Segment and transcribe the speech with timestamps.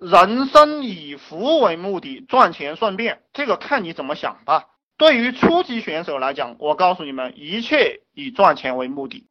[0.00, 4.64] 人生以服务为目的，赚钱顺便，这个看你怎么想吧。
[4.96, 9.26] 对于初级选手来讲，我告诉你们，一切以赚钱为目的。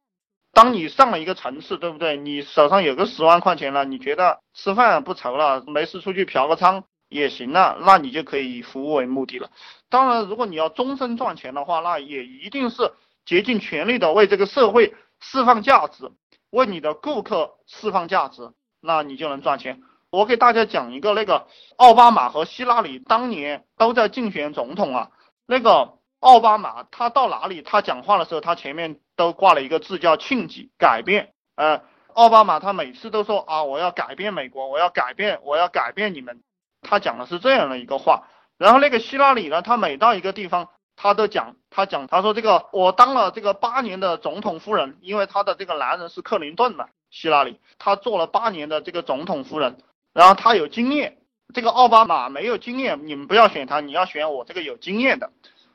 [0.52, 2.16] 当你上了一个层次，对不对？
[2.16, 9.50] 你手上有个十万块钱了，你觉得吃饭不愁了，没事出去嫖个娼也行了，那你就可以以服务为目的了。
[9.88, 12.92] 当然，如果你要终身赚钱的话，那也一定是
[13.24, 16.12] 竭尽全力的为这个社会释放价值，
[16.50, 19.82] 为你的顾客释放价值，那你就能赚钱。
[20.10, 25.10] 我给大家讲一个，那个奥巴马和希拉里当年都在竞选总统啊。
[25.46, 31.32] 那个奥巴马他到哪里，他讲话的时候，他前面都挂了一个字叫庆忌改变。
[31.54, 31.82] 呃，
[32.12, 36.42] 奥巴马他每次都说啊，我要改变美国，我要改变，我要改变你们。
[36.82, 38.24] 他讲的是这样的一个话。
[38.58, 49.78] 然后那个希拉里呢，他每到一个地方，他都讲，他讲，他说这个我当了这个八年的总统夫人，因为他的这个男人是克林顿嘛，希拉里，他做了八年的这个总统夫人，
[50.12, 51.16] 然后他有经验。
[51.52, 55.32] 这个奥巴马没有经验，你们不要选他，你要选我这个有经验的，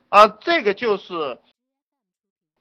[0.07, 1.41] 啊，这个就是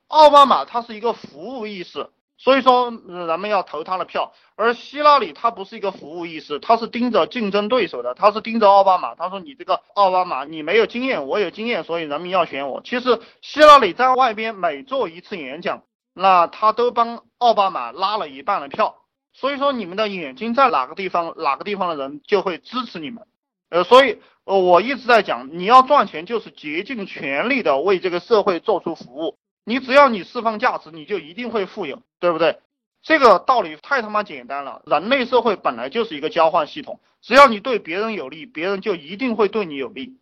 [0.09, 4.33] 奥巴马，他是一个服务意识，所以说人们要投他的票。
[4.57, 9.15] 而希拉里他不是一个服务意识，他是盯着竞争对手的，他是盯着奥巴马。
[9.15, 12.83] 他说你这个奥巴马你没有经验，我有经验，所以人民要选我。
[12.83, 19.04] 其实希拉里在外边每做一次演讲，那他都帮奥巴马拉了一半的票。
[19.35, 23.27] 所以说，你们的眼睛在哪个地方，哪个地方的人就会支持你们。
[23.69, 29.37] 呃，所以，呃，我一直在讲，你要赚钱，就是竭尽全力的为这个社会做出服务。
[29.65, 32.61] 你只要你释放价值，你就一定会富有，对不对？
[33.03, 34.83] 这个道理太他妈简单了。
[34.87, 40.17] 人类社会本来就是一个交换系统，只要你对别人有利，别人就一定会对你有利。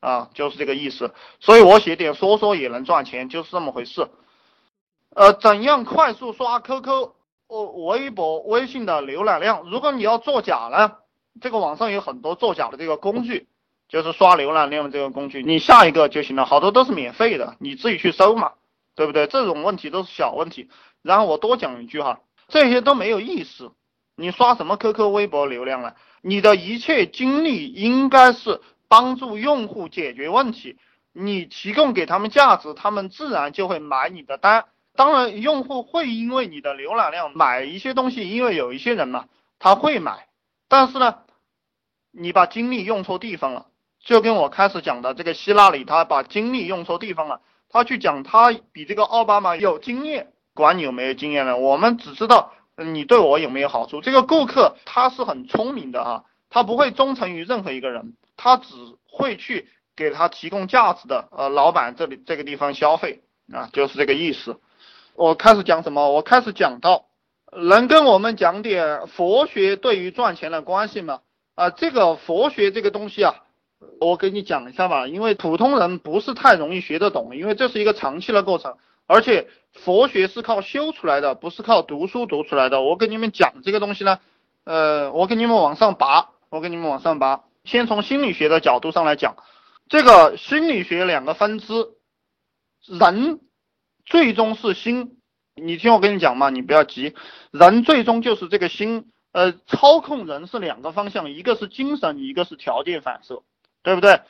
[0.00, 1.12] 啊，就是这个意思。
[1.38, 4.08] 所以我写点说说也能赚钱，就是这么回事。
[5.14, 7.10] 呃，怎样快速刷 QQ？
[7.60, 10.96] 微博、微信的浏览量，如果你要作假呢，
[11.40, 13.48] 这个网上有很多作假的这个工具，
[13.88, 18.52] 就是刷浏览量的这个工具，你下一个就行了，好多都是免费的，你自己去搜嘛，
[18.94, 19.26] 对不对？
[19.26, 20.70] 这种问题都是小问题。
[21.02, 23.72] 然后我多讲一句哈，这些都没有意思，
[24.16, 25.92] 你刷什么 QQ、微博流量呢？
[26.22, 30.78] 你的一切精力应该是帮助用户解决问题，
[31.12, 34.64] 你提供给他们价值，他们自然就会买你的单。
[34.94, 39.26] 当然，用户会因为你的浏览量买一些东西，因为有一些人嘛，
[39.58, 40.28] 他会买。
[40.68, 41.18] 但是呢，
[42.10, 43.66] 你把精力用错地方了，
[44.00, 47.40] 就跟我开始讲的这个希拉里，他把精力用错地方了。
[47.70, 51.56] 他去讲他比这个奥巴马有经验，管你有没有经验呢？
[51.56, 54.02] 我们只知道你对我有没有好处。
[54.02, 58.74] 这个顾客他是很聪明的哈，他不会忠诚于任何一个人，他只
[59.06, 64.60] 会去给他提供价值的呃老板这里这个地方消费啊，就是这个意思。
[65.14, 66.10] 我开始讲什么？
[66.10, 67.06] 我开始讲到，
[67.52, 71.20] 能跟我们讲点佛学对于赚钱的关系吗？
[71.54, 73.34] 啊，这个佛学这个东西啊，
[74.00, 78.76] 我给你讲一下吧，因为普通人不是太容易学得懂，因为这是一个长期的过程，
[79.06, 82.80] 而且佛学是靠修出来的，不是靠读书读出来的。
[82.80, 84.18] 我给你们讲这个东西呢，
[84.64, 87.42] 呃，我给你们往上拔，我给你们往上拔。
[87.64, 89.36] 先从心理学的角度上来讲，
[89.88, 91.88] 这个心理学两个分支，
[92.86, 93.40] 人。
[94.04, 95.18] 最终是心，
[95.54, 97.14] 你听我跟你讲嘛，你不要急，
[97.52, 103.44] 人最终就是这个心，呃，操控人是两个方向，一个是精神，一个是条件反射，
[103.84, 104.20] 对不对？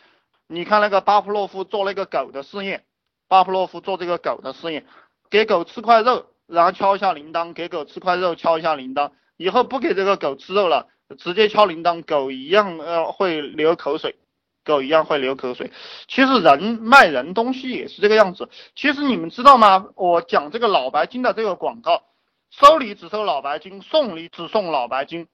[0.47, 2.85] 你看那个巴甫洛夫做那个狗的试验，
[3.29, 4.85] 巴甫洛夫做这个狗的试验，
[5.31, 14.17] 给狗吃块肉，然后敲一下铃铛，给狗吃块肉，敲一下铃铛，以后不给这个狗吃肉了，直接敲铃铛，狗一样呃会流口水。
[14.65, 15.73] 狗一样会流口水。
[16.09, 18.49] 其实人卖人东西也是这个样子。
[18.75, 19.87] 其实你们知道吗？
[19.97, 22.03] 我讲这个脑白金的这个广告，
[22.51, 25.27] 收礼只收脑白金，送礼只送脑白金，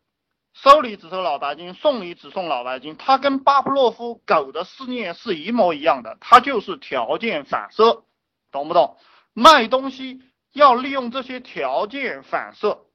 [0.55, 2.97] 收礼只收脑白金，送礼只送脑白金。
[2.97, 8.05] 它跟巴甫洛夫狗的试验是一模一样的，它就是条件反射，
[8.50, 8.97] 懂不懂？
[9.34, 10.21] 卖东西
[10.53, 12.87] 要利用这些条件反射。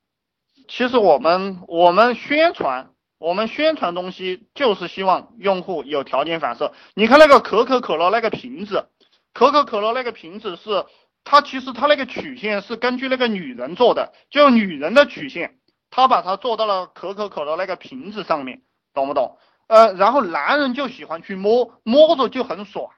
[0.67, 2.92] 其实我们我们宣传。
[3.23, 6.73] 我们宣传东西就是希望用户有条件反射。
[6.93, 8.89] 你看那个可口可乐那个瓶子，
[9.33, 10.85] 可口可乐那个瓶子是
[11.23, 15.57] 它其实它那个曲线是根据那个女人做的，就女人的曲线，
[15.89, 18.61] 它把它做到了可口可乐那个瓶子上面，
[18.93, 19.37] 懂不懂？
[19.67, 22.89] 呃，然后男人就喜欢去摸，摸着就很爽，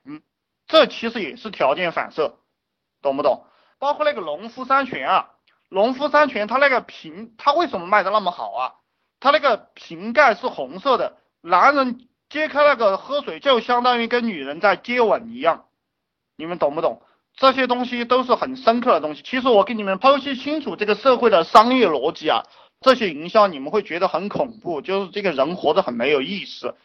[0.65, 2.39] 这其实也是条件反射，
[3.03, 3.45] 懂不懂？
[3.77, 5.29] 包括那个农夫山泉啊，
[5.69, 8.73] 农夫山泉它那个瓶，它为什么卖的那么好啊？
[9.25, 15.65] 它那个瓶盖是红色的，男人揭开那个喝水，就相当于跟女人在接吻一样，
[16.37, 17.01] 你们懂不懂？
[17.35, 19.23] 这些东西都是很深刻的东西。
[19.23, 22.43] 其实我给你们剖析清楚这个社会的商业逻辑啊，
[22.81, 26.75] 这些营销你们会觉得很恐怖，就是这个人活得很没有意思。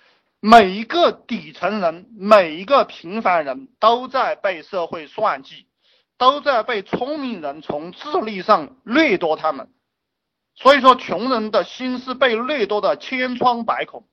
[0.40, 5.66] 每一个底层人，每一个平凡人都在被社会算计，
[6.16, 9.68] 都在被聪明人从智力上掠夺他们。
[10.60, 14.04] 所以说，穷人的心是被掠夺的千疮百孔。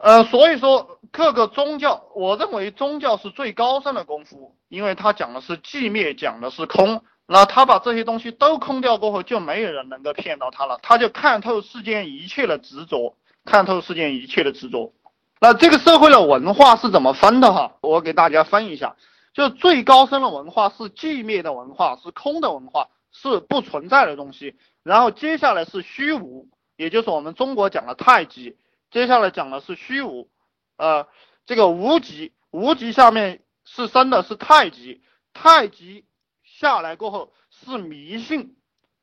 [0.00, 7.02] 呃，所以说各个宗教，我认为宗教是最高深的功夫，因为它讲的是寂灭，讲的是空。
[7.26, 10.78] 那他把这些东西都空掉过后，就没有人能够骗到他了。
[10.82, 13.16] 他就看透世间一切的执着，
[13.46, 14.92] 看透世间一切的执着。
[15.40, 17.72] 那这个社会的文化是怎么分的哈？
[17.80, 18.96] 我给大家分一下，
[19.32, 24.58] 就最高深的文化是寂灭的文化，是空的文化，是不存在的东西。
[24.82, 28.58] 然后接下来是虚无，也就是我们中国讲的太极。
[28.90, 30.28] 接下来讲的是虚无，
[30.76, 31.08] 呃，
[31.46, 35.02] 这个无极，无极下面是生的是太极，
[35.32, 36.04] 太极
[36.44, 38.56] 下来过后是迷信，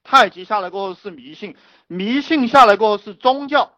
[0.03, 3.75] 太极下来过后是迷信，迷信下来过后是宗教，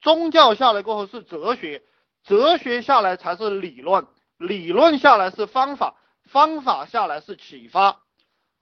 [0.00, 1.84] 宗教下来过后是哲学，
[2.24, 8.01] 哲学下来才是理论，理论下来是方法，方法下来是启发，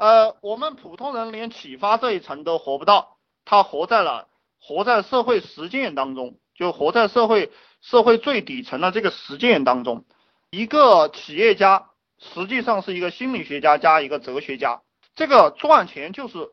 [0.01, 4.29] 呃，我们普通人连启发这一层都活不到，他活在了。
[4.59, 7.53] 活在社会实践当中，就活在社会
[7.83, 10.07] 社会最底层的这个实践当中。
[10.51, 14.81] 一个企业家实际上是一个心理学家加一个哲学家。
[15.15, 16.49] 这个赚钱就是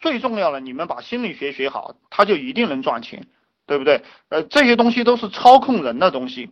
[0.00, 3.28] 最重要的，你们把心理学学好，他就一定能赚钱，
[3.66, 4.02] 对不对？
[4.30, 6.50] 呃，这些东西都是操控人的东西。